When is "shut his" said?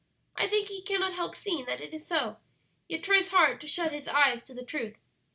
3.67-4.07